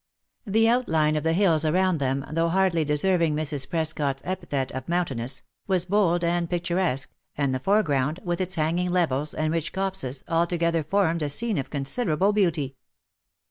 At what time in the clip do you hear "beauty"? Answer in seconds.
12.33-12.77